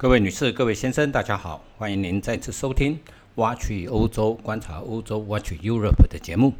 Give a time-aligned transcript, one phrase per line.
[0.00, 2.94] 各位女士、各位先生，大家好，欢迎您再次收听
[3.34, 6.54] 《挖去欧洲观察欧洲 Watch Europe》的节目。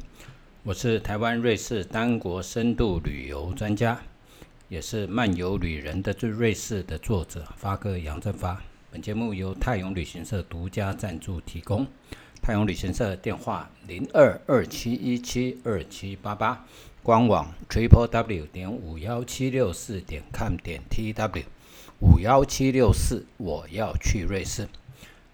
[0.64, 3.96] 我是台湾瑞士单国深度旅游专家，
[4.68, 8.60] 也是漫游旅人的最瑞士的作者发哥杨振发。
[8.90, 11.86] 本节目由泰永旅行社独家赞助提供。
[12.42, 16.66] 泰永旅行社电话零二二七一七二七八八，
[17.04, 21.44] 官网 triple w 点五幺七六四点 com 点 tw
[22.00, 24.68] 五幺七六四，我要去瑞士。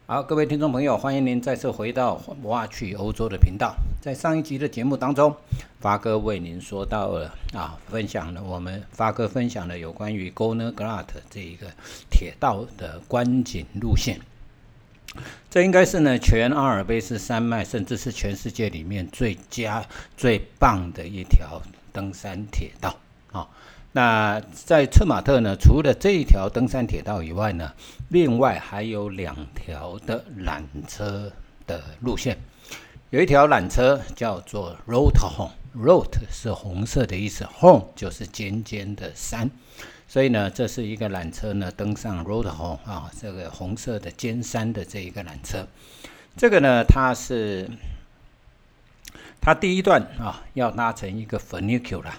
[0.07, 3.75] 好，各位听众朋友，欢迎您再次回到挖去欧洲的频道。
[4.01, 5.37] 在上一集的节目当中，
[5.79, 11.67] 发哥为您说到了啊，分享了我们发哥分享了有关于 g o n e r g l a t 这一个
[12.11, 14.19] 铁道的观景路线。
[15.51, 19.87] 这应该是呢，全阿尔卑斯山脉，甚至是全世界里面最佳、
[20.17, 21.61] 最棒的一条
[21.93, 22.97] 登山铁道
[23.33, 23.47] 啊。
[23.97, 27.73] 那在策马特呢，除了这一条登山铁道以外呢，
[28.09, 31.31] 另外还有两条的缆车
[31.65, 32.37] 的路线。
[33.11, 39.49] 有一条缆车叫做 Rothorn，Roth 是红色的意思，Horn 就是尖尖的山。
[40.09, 45.65] 所以呢，这是一个缆车呢，登上 Rothorn 啊，这个红色的尖山的这一个缆车。
[46.37, 47.71] 这个呢，它是
[49.45, 52.15] 它第一段啊，要搭成一个 funicular，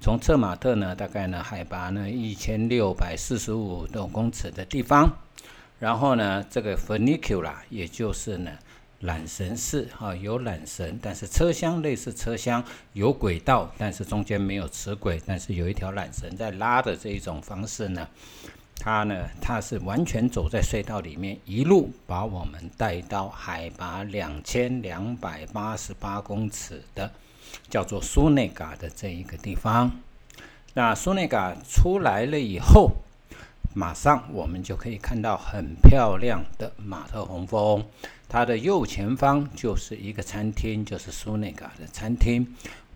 [0.00, 5.10] 从策马特呢，大概呢海拔呢一千六百四十五多公尺的地方，
[5.80, 8.52] 然后呢，这个 funicular 也就是呢。
[9.00, 18.08] 缆绳式啊，有缆绳，但是车厢类似车厢，有轨道，但是中间没有磁轨，但是有一条缆绳在拉的这一种方式呢，
[18.78, 27.10] 它呢，它是完全走在隧道里面，一路把我们带到海拔两千两百八十八公尺的
[27.68, 29.90] 叫做苏内嘎的这一个地方。
[30.74, 32.92] 那苏内嘎出来了以后。
[33.74, 37.84] 马上我们就可以看到很漂亮的马特洪峰，
[38.26, 42.44] 它的右前方就是一个餐厅，就是苏内嘎的餐厅，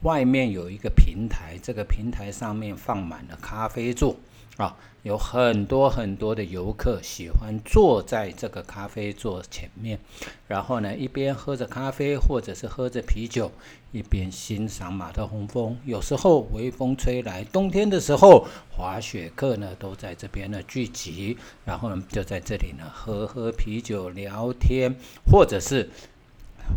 [0.00, 4.16] 外面有一个平台，这个平台上面放满了咖啡座。
[4.58, 9.98] 啊，有很多很多的游客喜欢坐在这个咖啡座前面，
[10.46, 13.50] 然后呢，一边喝着咖啡或者是喝着啤酒，
[13.92, 15.78] 一边欣赏马特洪峰。
[15.86, 25.88] 有时候微风吹来，冬天的时候，滑雪客呢都在这边呢聚集，然后呢就在这里呢喝喝啤酒、聊天，或者是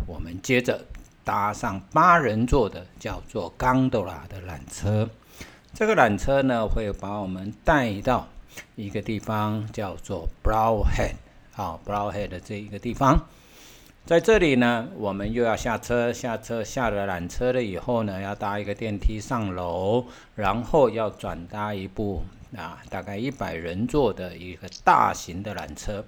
[0.06, 0.82] 我们接着
[1.22, 5.08] 搭上八人座的叫做冈多拉的缆车。
[5.78, 8.28] 这个缆车呢，会把我们带到
[8.76, 11.16] 一个地方，叫做 Browhead，
[11.52, 13.26] 好，Browhead 的这一个地方，
[14.06, 22.22] 在这里呢，我们又要下车，下车下了缆车了以后呢，要搭一个电梯上楼，然后要转搭一部
[22.56, 26.02] 啊，大概一百人座的一个大型的缆车，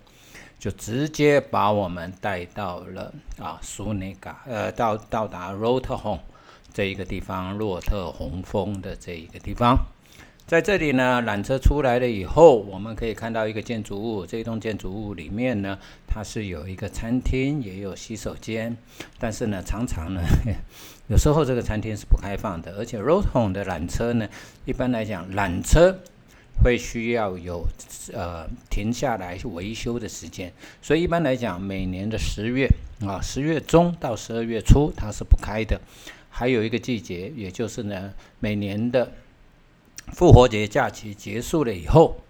[0.58, 6.24] 就直接把我们带到了啊，苏内嘎，呃，到到达 r o t o h o m e。
[6.78, 9.76] 这一个地方，洛特洪峰的这一个地方，
[10.46, 14.24] 在这里呢，缆车出来了以后，我们可以看到一个建筑物。
[14.24, 18.76] 这栋建筑物里面呢，它是有一个餐厅，也有洗手间。
[19.18, 20.20] 但是呢，常常呢，
[21.10, 22.72] 有时候这个餐厅是不开放的。
[22.78, 24.28] 而且 r o t o n 的缆车呢，
[24.64, 25.98] 一般来讲，缆车
[26.62, 27.66] 会需要有
[28.14, 30.52] 呃停下来维修的时间。
[30.80, 32.68] 所以一般来讲，每年的十月
[33.00, 35.80] 啊，十月中到十二月初，它是不开的。
[36.30, 39.12] 还有一个季节，也就是呢，每年的
[40.12, 42.20] 复活节假期结束了以后，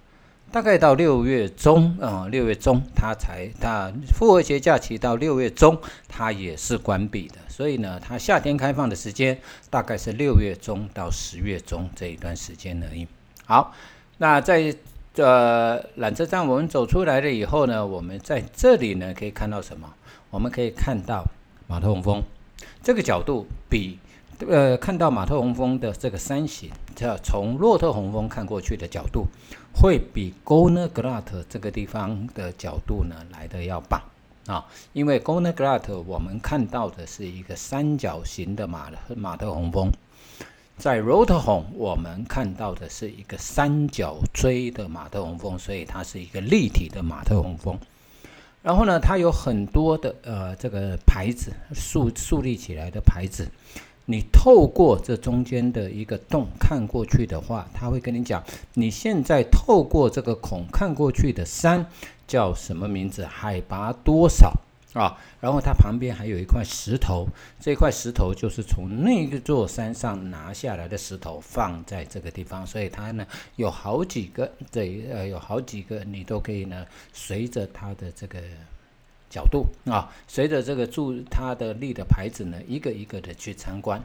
[0.50, 5.78] 大概到六月中啊，六月中它才它复活节假期到六月中
[6.08, 9.38] 它也是关闭的，所以呢，它夏天开放的时间
[9.68, 13.06] 大概是六月中到十月中这一段时间而已。
[13.44, 13.74] 好，
[14.16, 14.74] 那在
[15.16, 19.92] 呃缆车站我们走出来了以后呢，我们在这里呢可以看到什么？
[20.30, 21.24] 我们可以看到
[21.66, 22.22] 马特洪峰。
[22.82, 23.98] 这个角度比
[24.48, 29.26] 呃看到马特洪峰的这个山形，这从洛特洪峰看过去的角度，
[29.74, 34.00] 会比 g o n e r g l a t 这个地方的角度呢来的要棒
[34.46, 34.64] 啊！
[34.92, 39.90] 因为 g o n e r g l a t 我们看到的是一个三角形的马马特洪峰，
[40.76, 47.78] 在 r o t h o r n 我们看到的是一个三角锥的马特洪峰，所以它是一个立体的马特洪峰。
[48.62, 53.48] 然后呢，它有很多的呃这个牌子竖竖立起来的牌子，
[54.04, 58.42] 你透过这中间的一个洞看过去的话，他会跟你讲，
[58.74, 61.86] 你现在透过这个孔看过去的山
[62.26, 64.52] 叫什么名字，海拔多少
[64.98, 67.28] 啊，然后它旁边还有一块石头，
[67.60, 73.24] 这块石头就是从那个座山上拿下来的石头，放在这个地方，所以它呢
[73.54, 78.40] 有好几个，对，呃，有好几个，你都可以呢随着它的这个
[79.30, 84.02] 角度啊，随着这个柱它的立的牌子呢，一个一个的去参观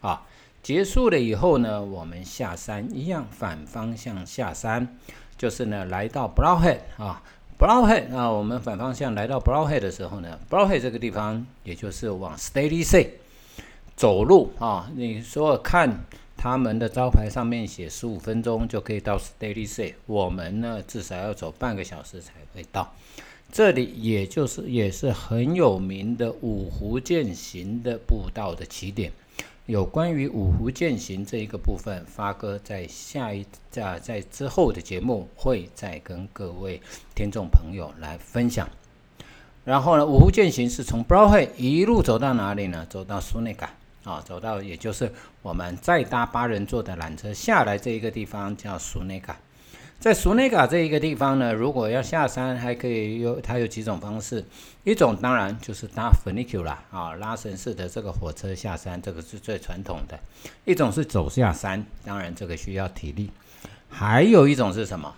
[0.00, 0.22] 啊。
[0.62, 4.96] 结束了以后呢，我们下山一样反方向下山，
[5.36, 7.22] 就是呢来到 Browhead 啊。
[7.60, 13.10] Brownhead，啊，我们反方向来到 Brownhead 的时候呢，Brownhead 这个地方，也就是往 Steady Say
[13.94, 14.90] 走路啊。
[14.96, 16.06] 你说看
[16.38, 22.94] 他们的招牌上面写十五分钟就可以到 Steady Say，我们呢至少要走半个小时才会到。
[23.52, 29.12] 这里也就是也是很有名的五湖践行的步道的起点。
[29.70, 36.82] 有关于五湖践行这一个部分，发哥在下一在在之后的节目会再跟各位
[37.14, 38.68] 听众朋友来分享。
[39.64, 42.84] 然后呢，五湖践行是从 b r o 一路走到哪里呢？
[42.90, 43.70] 走到苏内卡
[44.02, 49.38] 啊，走到也就是我们再搭八人座的缆车下来这一个地方叫苏内卡。
[50.00, 54.42] 在苏内嘎这一个地方呢，如果要下山，还可以有它有几种方式。
[54.82, 60.18] 一种当然就是搭 funicular 啊，拉绳式的这个火车下山，这个是最传统的。
[60.64, 63.30] 一种是走下山，当然这个需要体力。
[63.90, 65.12] 还有一种是什么？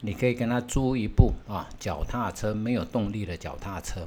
[0.00, 4.00] 你可以跟他租一部啊脚踏车，没有动力的脚踏车，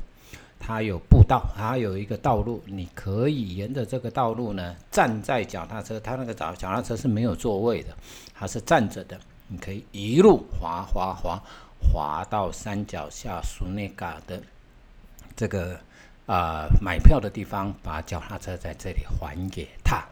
[0.59, 7.89] 它有步道，它有一个道路，你可以沿着这个道路呢，站在脚踏车，它那个脚脚踏车是没有座位的，
[8.33, 9.15] 它是站着的。
[9.47, 11.41] 你可以一路滑滑滑
[11.79, 14.41] 滑到山脚下苏内嘎的
[15.35, 15.79] 这个
[16.25, 20.03] 啊买票的地方，把脚踏车在这里还给他。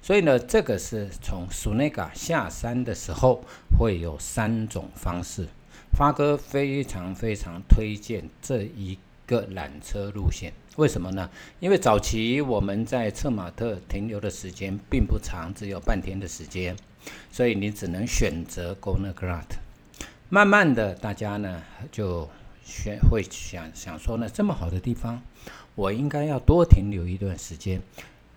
[0.00, 3.44] 所以呢，这个是从苏内嘎下山的时候
[3.78, 5.46] 会有三种方式。
[5.94, 11.28] 发哥非常非常推荐这一个缆车路线，为什么呢？
[11.60, 16.74] 因为早期我们在策马特停留的时间并不长，只有半天的时间。
[17.30, 19.56] 所以你只能选择 g o n a g r a t
[20.28, 22.28] 慢慢的，大家呢就
[22.64, 25.20] 选会想想说呢，这么好的地方，
[25.74, 27.80] 我应该要多停留一段时间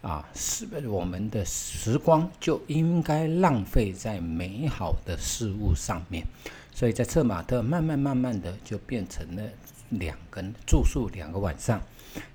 [0.02, 0.28] 啊！
[0.34, 6.26] 是我们的时光就应该浪费在美好的事物上面。
[6.74, 9.44] 所以在策马特慢慢慢慢的就变成了
[9.90, 11.82] 两个住宿两个晚上，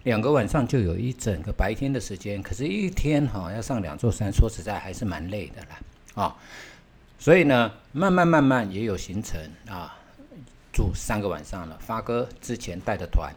[0.04, 2.42] 两个晚上就有一整个白天的时间。
[2.42, 5.78] 可是，一天哈要上两座山，说实在还是蛮累的啦。
[6.20, 6.36] 啊，
[7.18, 9.96] 所以呢，慢慢慢慢也有行程啊，
[10.70, 11.78] 住三个晚上了。
[11.80, 13.32] 发哥之前带的团，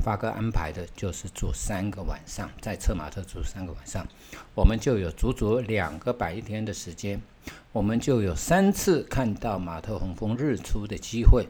[0.00, 4.04] 发哥安排的就是住三个晚上，在策马特住三个晚上，
[4.56, 7.22] 我们就有足足两个白天的时间，
[7.70, 11.46] 我们就有三次看到马特洪峰日出的机会，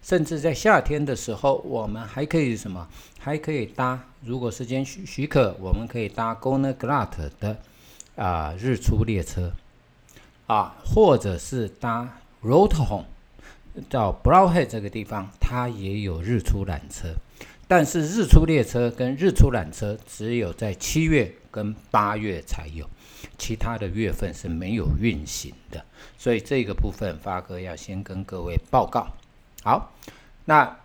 [0.00, 2.88] 甚至在夏天的时候，我们还可以什么？
[3.18, 7.56] 还可以搭，如果时间许许可，我们可以搭 g o n a g l a t 的
[8.14, 9.52] 啊日出列车。
[10.50, 13.04] 啊，或者是搭 rote home
[13.88, 17.14] 到 Browhead 这个地方，它也有日出缆车，
[17.68, 22.84] 但是日出列车跟日出缆车只有在七月跟八月才有，
[23.38, 25.84] 其他的月份是没有运行的，
[26.18, 29.06] 所以这个部分发哥要先跟各位报告。
[29.62, 29.92] 好，
[30.46, 30.76] 那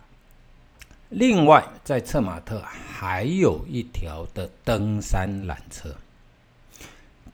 [1.08, 5.92] 另外在策马特还有一条的登山缆车。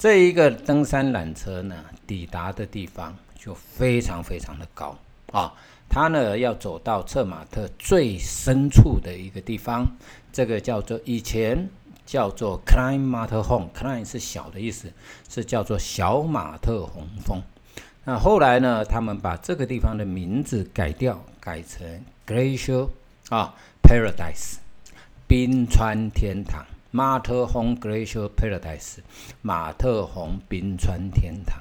[0.03, 1.77] 这一个登山缆车呢，
[2.09, 4.99] 抵达的地方就非常非常的高
[5.31, 5.55] 啊！
[5.89, 9.87] 它呢要走到策马特最深处的一个地方，
[10.33, 11.69] 这个叫做以前
[12.05, 14.05] 叫做 Klein m a t e r h o m e k l e i n
[14.05, 14.93] 是小的意思，
[15.29, 17.41] 是叫做小马特洪峰。
[18.03, 22.89] 那后来呢，他们把这个地方的名字改掉，改成 Glacier
[23.29, 24.57] 啊 Paradise
[25.29, 26.67] 冰川天堂。
[26.95, 28.99] 马特洪 Glacier Paradise，
[29.41, 31.59] 马特洪冰川天堂。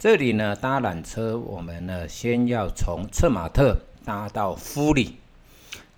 [0.00, 5.16] 这里呢，搭缆车，我们呢先要从策马特搭到夫里，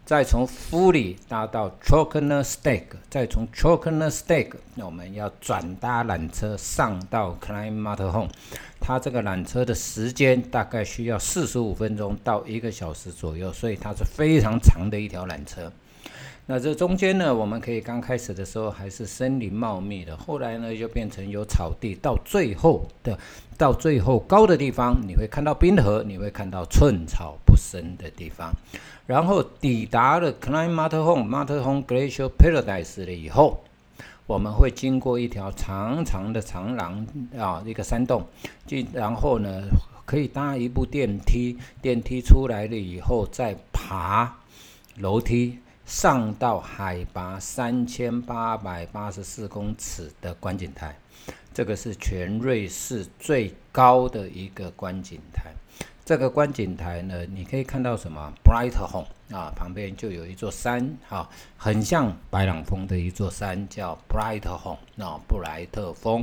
[0.05, 3.95] 再从夫里搭到 c h o k e n e r Steg，再从 c h o k e
[3.95, 8.33] n e r Steg，那我们要转搭缆车上到 Klein m a t e r h o m e
[8.81, 15.73] 它这个缆车的时间大概需要四十五分钟到一个小时左右，所以它是非常长的一条缆车。
[16.51, 23.19] 那这中间呢，我们可以刚开始的时候还是森林茂密的，后来呢就变成有草地，到最后的
[23.59, 28.51] 到最后高的地方，你会看到冰河，你会看到寸草不生的地方。
[29.07, 33.63] 然后抵达了 Klein Matterhorn Matterhorn Glacial Paradise 了以后，
[34.27, 37.07] 我们会经过一条长长的长廊
[37.39, 38.27] 啊，一个山洞，
[38.67, 39.65] 进然后呢
[40.07, 44.35] 可以搭一部电梯，电梯出来了以后再爬
[44.97, 45.59] 楼梯。
[45.89, 50.95] 上到海拔三千八百八十四公尺的观景台，
[51.55, 55.51] 这个是全瑞士最高的一个观景台。
[56.05, 61.27] 这个观景台呢，你可以看到什么？Bright Home 啊，旁边就有一座山，哈，
[61.57, 66.23] 很像白朗峰的一座山，叫 Bright Home 啊，布莱特峰。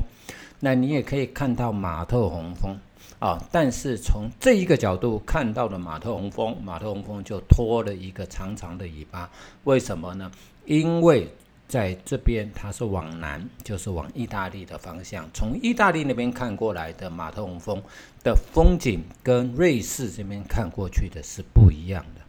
[0.59, 2.77] 那你也可以看到马特洪峰
[3.19, 9.29] 啊，但是从这一个角度看到的马特洪峰，马特洪峰就拖了一个长长的尾巴，
[9.63, 10.29] 为什么呢？
[10.65, 11.31] 因为
[11.67, 15.27] 在这边，它是往南，就是往意大利的方向。
[15.33, 17.81] 从意大利那边看过来的马特洪峰
[18.23, 22.21] 的风景，跟瑞士这边看过去的是不一样的。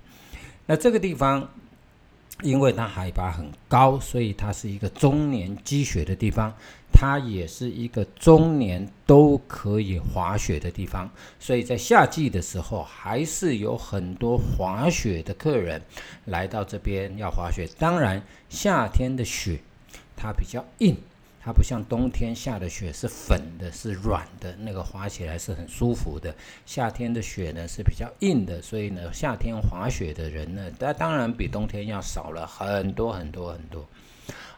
[0.66, 1.49] 那这个地方，
[2.42, 6.52] 因为它海拔很高，所以它是一个终年积雪的地方。
[6.92, 15.82] 它也是一个终年都可以滑雪的地方，所以在夏季的时候，还是有很多滑雪的客人
[16.24, 17.68] 来到这边要滑雪。
[17.78, 19.58] 当然，夏天的雪
[20.16, 20.96] 它比较硬，
[21.46, 26.34] 它不像冬天下的雪是粉的、是软的，那个滑起来是很舒服的。
[26.66, 33.86] 夏天的雪呢是比较硬的，所以呢，夏天滑雪的人呢，那当然比冬天要少了很多很多很多。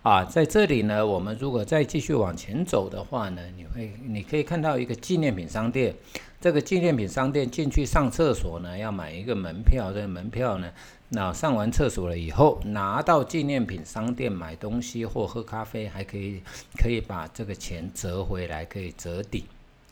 [0.03, 5.95] 啊，在这里呢，我们如果再继续往前走的话呢，你会你可以看到一个纪念品商店。
[6.41, 9.93] 这个纪念品商店进去上厕所呢，要买一个门票。
[9.93, 10.73] 这个门票呢，
[11.11, 16.43] 那上完厕所了以后，拿到纪念品商店买东西或喝咖啡，还可以
[16.77, 19.45] 可以把这个钱折回来，可以折抵。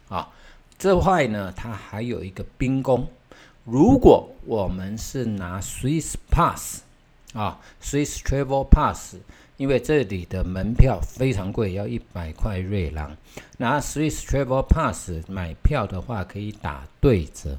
[0.08, 0.28] 啊，
[0.78, 3.08] 这块呢，它还有一个冰宫。
[3.64, 6.82] 如果我们是拿 Swiss Pass
[7.32, 9.16] 啊，Swiss Travel Pass。
[9.56, 13.16] 因为这里的门票非常贵，要一百块瑞郎。
[13.56, 17.56] 拿 Swiss Travel Pass 买票的话，可以打对折。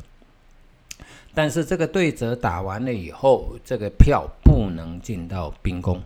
[1.37, 6.01] 但是这个对折打完了以后，这个票不能进到冰宫，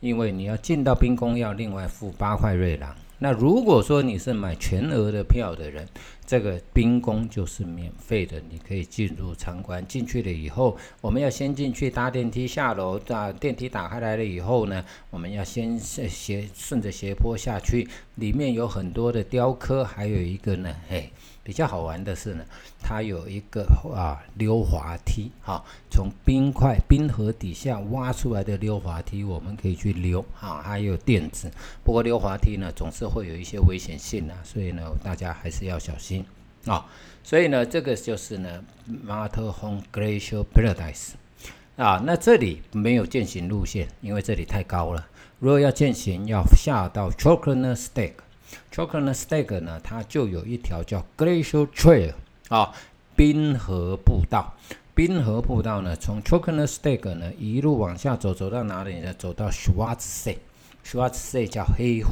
[0.00, 2.96] 因为你要进到冰宫要另外付八块瑞郎。
[3.18, 5.86] 那如果说你是买全额的票的人，
[6.24, 9.86] 这个冰宫就是免费的，你可以进入参观。
[9.86, 21.10] 进去了以后，我们要先进去搭电梯下楼，啊，电梯打开来了以后呢，我们要先斜顺着斜坡下去，里面有很多的雕刻，还有一个呢，嘿。
[21.42, 22.44] 比较好玩的是呢，
[22.82, 31.50] 它有一个啊溜滑梯，哈，从冰块冰河底下挖出来的溜滑梯，我们可以去溜，哈，还有垫子。
[31.82, 36.24] 不过溜滑梯呢，总是会有一些危险性啊，所以呢，大家还是要小心
[36.66, 36.86] 啊。
[37.22, 38.62] 所以呢，这个就是呢
[39.06, 41.12] ，Matterhorn Glacial Paradise
[41.76, 42.02] 啊。
[42.04, 45.06] 那这里没有践行路线，因为这里太高了。
[45.38, 48.14] 如果要践行，要下到 c h o c o l a t Stake。
[48.70, 52.12] C h o c o l a t Stag 呢，它就有一条叫 Glacial Trail
[52.48, 52.72] 啊，
[53.16, 54.54] 冰河步道。
[54.92, 59.14] 冰河步道呢，从 c h o c o l a t Stag 呢一路往下走，走到哪里呢？
[59.14, 62.10] 走到 Schwarzsee，Schwarzsee 叫黑湖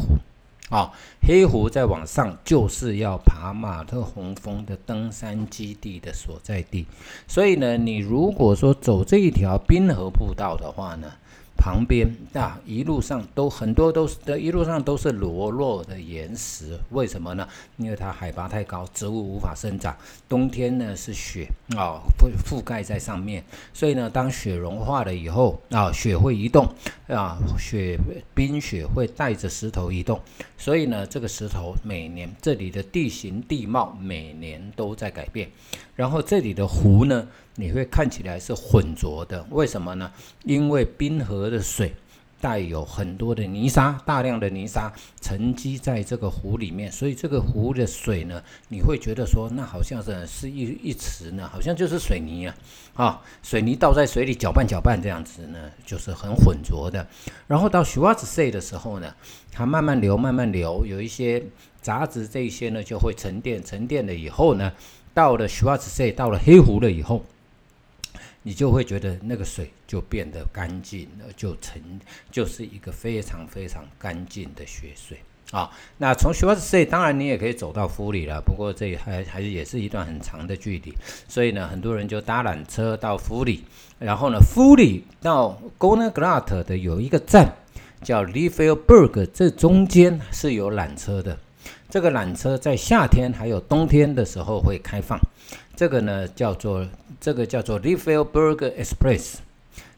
[0.70, 6.86] 啊，黑湖再往上就是要爬马特洪峰的登山基地的所在地。
[7.26, 11.12] 所以呢，你如果说走这一条冰河步道的话呢，
[11.58, 16.78] 旁边啊，一路上都很多都是的，一路上都是裸露的岩石。
[16.90, 17.46] 为什么呢？
[17.76, 19.94] 因为它海拔太高，植物无法生长。
[20.28, 23.44] 冬天呢是雪啊，覆覆盖在上面。
[23.74, 26.66] 所以呢，当雪融化了以后啊，雪会移动
[27.08, 27.98] 啊，雪
[28.34, 30.18] 冰雪会带着石头移动。
[30.56, 35.50] 所以呢，这个石头每年这里的地形地貌每年都在改变。
[35.96, 37.26] 然后这里的湖呢？
[37.60, 40.12] 你会看起来是浑浊的，为什么呢？
[40.44, 41.94] 因为冰河的水
[42.40, 52.54] 带有很多的泥沙，大量的泥沙沉积在这个湖里面，所以这个湖的水呢，你会觉得说，那好像是是一一池呢，好像就是水泥啊，
[52.94, 57.04] 啊，水泥倒在水里搅拌搅拌这样子呢，就是很浑浊的。
[57.48, 59.12] 然后到徐瓦子塞的时候呢，
[59.50, 61.42] 它慢慢流，慢慢流，有一些
[61.82, 64.72] 杂质这些呢就会沉淀，沉淀了以后呢，
[65.12, 67.24] 到了徐瓦子塞，到了黑湖了以后。
[68.42, 71.80] 你就会觉得那个水就变得干净了，就成
[72.30, 75.18] 就是一个非常非常干净的雪水
[75.50, 75.70] 啊。
[75.98, 80.94] 那从雪沃斯当然你也可以走到夫里了，不过这还还是也是一段很长的距离，
[81.28, 83.64] 所以呢，很多人就搭缆车到夫里，
[83.98, 87.52] 然后呢，夫里到 g o n a g l a t 的有一个站
[88.02, 91.36] 叫 l i e f e l b e r g 这中间是有缆车的。
[91.90, 95.18] 这个缆车在夏天还有冬天的时候会开放，
[95.78, 96.84] 这个呢叫做
[97.20, 99.36] 这个叫做 l i f e l b e r g Express。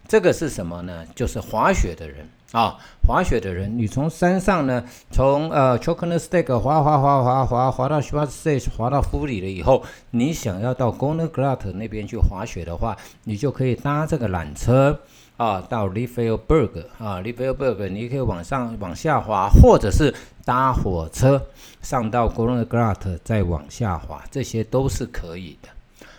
[0.06, 1.06] 这个是什么呢？
[1.14, 2.76] 就是滑雪的人啊，
[3.07, 8.19] 滑雪的人，你从山上呢，从呃 c h o c o n e s t a k 滑滑滑滑滑滑到 s h w
[8.19, 15.00] a r z Stage 滑到夫里了以后，你想要到 Gonergrat 那边去滑雪的话，你就可以搭这个缆车。
[15.37, 17.54] 啊，到 l i f e l b e r g 啊 l i f e l
[17.54, 20.14] b e r g 你可以往上、往下滑，或者是
[20.45, 21.40] 搭火车
[21.80, 25.69] 上到 g o l n g r a t 再往下滑，这些都是可以的。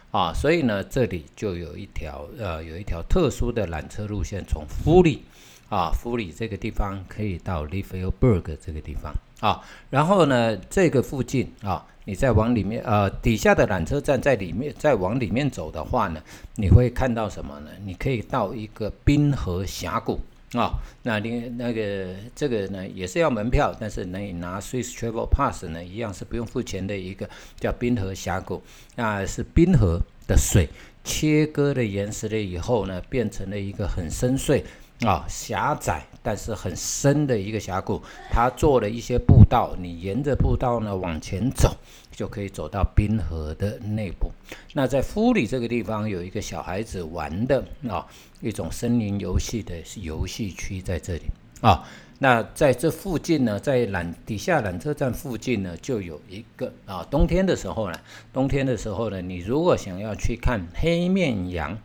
[0.10, 5.24] 啊，所以呢，这里就有一条呃，有一条特殊的缆车路线，从夫里
[5.72, 11.88] 啊，夫里这个地方可以到 l i f e l b e r g 这个地方啊，然后呢，这个附近啊。
[12.04, 16.22] 你再往里面，呃，底下的缆车站在里面，再往里面走的话呢，
[16.56, 17.70] 你会看到什么呢？
[17.86, 20.20] 你可以到一个冰河峡谷
[20.54, 20.74] 啊，
[21.04, 28.64] 那你那个这个呢也是要门票，但是你拿 Swiss Travel Pass 呢，一样是不用付钱的一个叫冰河峡谷，
[28.96, 30.68] 那是冰河的水
[31.04, 34.64] 切割了岩石了以后呢，变成了一个很深邃。
[35.06, 41.76] 啊，狭窄但是很深的一个峡谷，它做了一些步道，你沿着步道呢往前走，
[42.12, 44.32] 就可以走到冰河的内部。
[44.74, 48.06] 那在夫里这个地方有一个小孩子玩的啊
[48.42, 51.24] 一种森林游戏的游戏区在这里
[51.62, 51.84] 啊。
[52.20, 58.00] 那在这附近呢，在缆底下缆车站附近呢，就有一个啊，冬天的时候呢，
[58.32, 61.76] 冬天的时候呢，你如果想要去看黑面羊。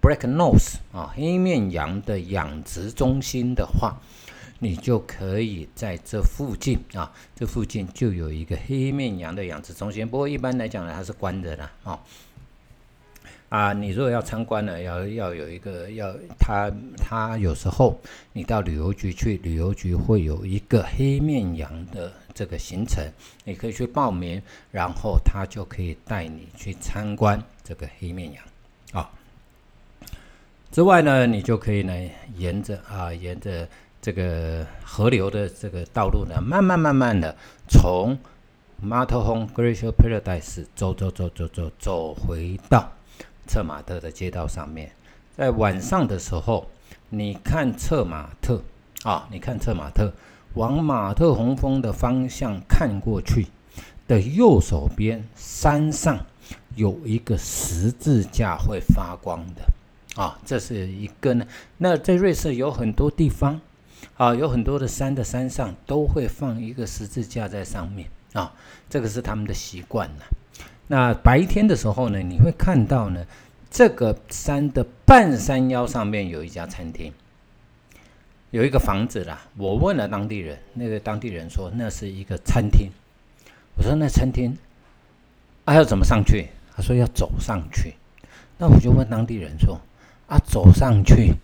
[0.00, 3.96] Black Nose 啊，黑面羊的养殖中心的话，
[4.58, 10.08] 你就可以在这附近啊，这附近就有一个黑面羊的养殖中心。
[10.08, 11.98] 不过一般来讲呢，它是关着的啊。
[13.50, 18.00] 啊，你如果要参观呢，要要有一个要它它有时候
[18.32, 23.04] 你到旅游局去，旅游局会有一个黑面羊的这个行程，
[23.44, 24.40] 你可以去报名，
[24.70, 28.44] 然后他就可以带你去参观这个黑面羊
[28.92, 29.10] 啊。
[30.72, 31.92] 之外呢，你就可以呢，
[32.36, 33.66] 沿着啊，沿着
[34.00, 37.34] 这个河流的这个道路呢，慢慢慢慢的
[37.68, 38.16] 从
[38.80, 42.88] 马特洪 Glacier Paradise 走走走走走走回到
[43.48, 44.92] 策马特的街道上面。
[45.36, 46.68] 在晚上的时候，
[47.08, 48.62] 你看策马特
[49.02, 50.12] 啊，你看策马特
[50.54, 53.48] 往马特洪峰的方向看过去
[54.06, 56.24] 的右手边山上
[56.76, 59.62] 有一个十字架会发光的。
[60.16, 61.46] 啊，这是一个呢。
[61.78, 63.60] 那在瑞士有很多地方，
[64.16, 68.52] 啊，有很多的山的山上都会放一个十字架在上面啊，
[68.88, 70.24] 这个是他们的习惯呢。
[70.88, 73.24] 那白天的时候呢，你会看到呢，
[73.70, 77.12] 这个山的半山腰上面有一家餐厅，
[78.50, 79.46] 有一个房子啦。
[79.56, 82.90] 我问了当地人，那个当地人说那是一个餐厅。
[83.76, 84.58] 我说那餐厅
[85.66, 86.48] 啊要怎么上去？
[86.74, 87.94] 他说要走上去。
[88.58, 89.80] 那我就问当地人说。
[90.30, 91.34] 啊，走上去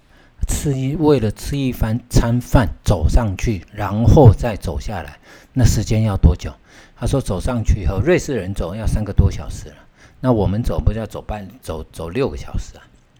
[0.46, 5.18] 吃一，为了吃一番餐饭，走上去，然后再走下来，
[5.52, 6.52] 那时间要多久？
[6.96, 9.74] 他说走上去以后，瑞士人走要三个多小时了，
[10.20, 12.76] 那我们走不要走半走走六个小时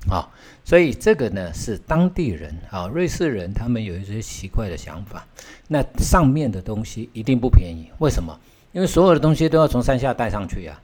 [0.09, 0.19] 啊？
[0.19, 0.29] 啊，
[0.65, 5.27] 所以这个呢是当地人啊，瑞士人他们有一些奇怪的想法。
[5.67, 8.39] 那上面的东西一定不便宜，为什么？
[8.71, 10.81] 因为所有的东西都要从山下带上去呀。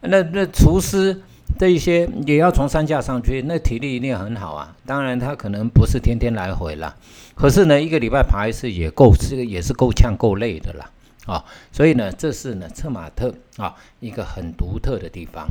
[0.00, 1.22] 那那厨师。
[1.56, 4.76] 这一些也要从山架上去，那体力一定很好啊。
[4.84, 6.96] 当然，他可能不是天天来回了，
[7.36, 10.90] 可是呢，一个礼拜爬一次也够，这个也是够呛、够累的了
[11.26, 11.44] 啊。
[11.70, 15.46] 所以呢，这是呢策马特啊一个很独特的地方。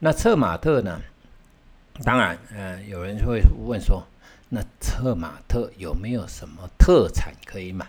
[0.00, 1.00] 那策马特呢，
[2.04, 4.06] 当然，呃，有人会问说，
[4.50, 7.86] 那策马特有没有什么特产可以买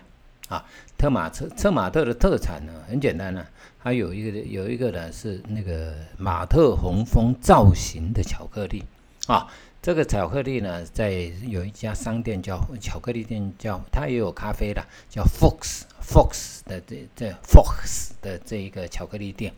[0.48, 0.64] 啊？
[0.96, 3.44] 特马策策马特的特产呢，很简单呢。
[3.80, 8.84] 它有一个有一个呢是那个马特洪峰造型的巧克力
[9.26, 9.46] 啊，
[9.80, 11.10] 这个巧克力呢在
[11.46, 19.52] 有一家商店叫巧克力店叫它也有咖啡的叫 Fox Fox 的这这 Fox 的这一个巧克力店，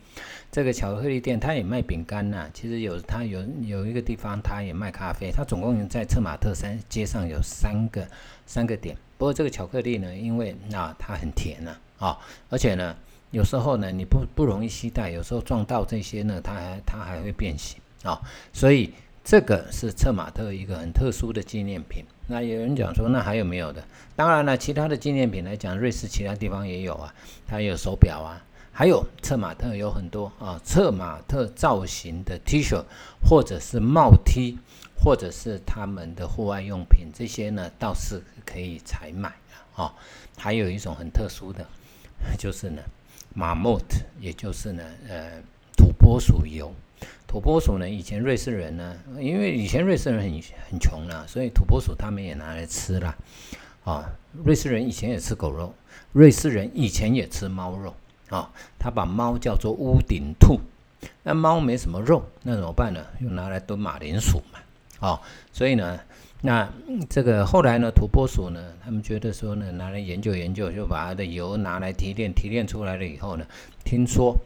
[0.52, 8.06] 这个巧克力店它也卖饼干呐，其实有它有有一个地方它也卖咖啡，它总共在策马特山街上有三个
[8.46, 12.18] 三个点，不过这个巧克力呢，因为啊它很甜呐啊，
[12.50, 12.94] 而且呢。
[13.31, 18.21] 有时候呢，你不不容易携带，有时候撞到这些呢，它还它还会变形啊，
[18.53, 22.05] 所以这个是策马特一个很特殊的纪念品。
[22.27, 23.85] 那有人讲说，那还有没有的？
[24.16, 27.14] 当然了，其他的纪念品来讲，瑞士其他地方也有啊，
[27.47, 32.83] 它有手表啊，还有策马特有很多啊，策马特造型的 T 恤，
[33.23, 34.59] 或者是帽 T，
[34.97, 39.33] 或者是他们的户外用品，这些呢倒是可以采买
[39.77, 39.95] 啊。
[40.37, 41.64] 还有一种很特殊的，
[42.37, 42.83] 就是呢。
[43.35, 45.43] 马莫特，也就是呢，呃，
[45.77, 46.73] 土拨鼠油。
[47.27, 53.16] 土拨鼠呢，以前瑞士人呢，因为以前瑞士人很很穷啦，所以土拨鼠他们也拿来吃啦。
[53.85, 54.11] 啊，
[54.45, 55.73] 瑞士人以前也吃狗肉，
[56.12, 57.95] 瑞士人以前也吃猫肉
[58.31, 58.51] 啊。
[58.79, 60.59] 他把猫叫做屋顶兔，
[61.23, 63.07] 那猫没什么肉，那怎么办呢？
[63.21, 64.59] 又拿来炖马铃薯嘛。
[65.09, 65.99] 啊，所以呢，
[66.42, 66.68] 那
[67.09, 73.46] 这个后来呢，土拨鼠呢，他们觉得说呢，拿来研究研究，就把它的油拿来提炼，提炼出来了以后呢，
[73.85, 74.37] 听说。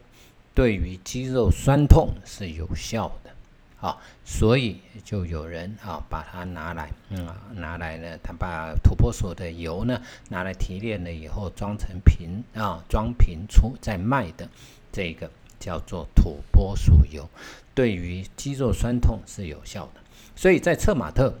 [0.53, 3.29] 对于肌肉酸痛是有效的，
[3.75, 14.47] 好，所以就有人啊把它拿来，嗯，拿来呢，他把土拨鼠的油呢拿来提炼了以后装成瓶啊，装瓶出再卖的，
[14.93, 15.29] 这个
[15.59, 17.29] 叫做土拨鼠油，
[17.73, 19.99] 对于肌肉酸痛是有效的。
[20.37, 21.37] 所以在策马特，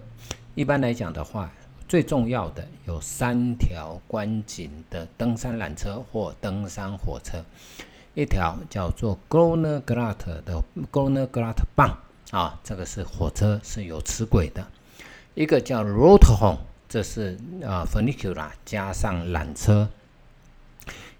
[0.55, 1.51] 一般来讲的话，
[1.85, 7.43] 最重要的有三条观景的登山缆车或登山火车。
[8.13, 11.27] 一条叫做 g o n e r g l a t 的 g o n e r
[11.27, 11.97] g l a t 棒
[12.31, 14.65] 啊，这个是火车是有齿轨的。
[15.33, 19.89] 一个叫 Rotorhorn，这是啊 funicular 加上缆车。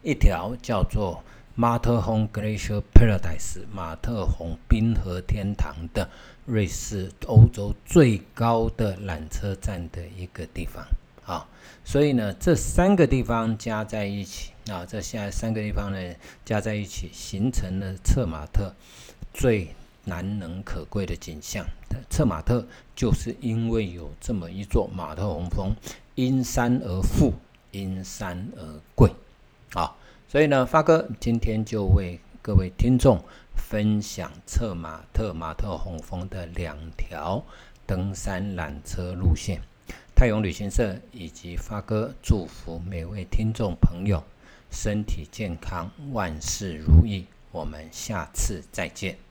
[0.02, 1.22] 一条叫做
[1.58, 6.10] Matterhorn Glacier Paradise 马特洪冰河天堂的
[6.46, 10.86] 瑞士欧洲最高的缆车站的一个地方
[11.26, 11.48] 啊。
[11.84, 14.52] 所以呢，这三个地方加在一起。
[14.72, 18.74] 啊，这现在三个地方呢加在一起，形成了策马特
[19.32, 21.64] 最难能可贵的景象。
[22.10, 25.76] 策马特就是因为有这么一座马特洪峰，
[26.16, 27.34] 因山而富，
[27.70, 28.64] 因山而
[28.96, 29.12] 贵。
[29.76, 29.96] 啊，
[30.28, 33.24] 所以呢，发哥今天就为各位听众
[33.56, 37.44] 分享策马特马特洪峰的两条
[37.86, 39.62] 登山缆车路线。
[40.16, 44.24] 泰永旅行社以及发哥祝福每位听众朋友。
[44.72, 47.26] 身体健康，万事如意。
[47.52, 49.25] 我们下次再见。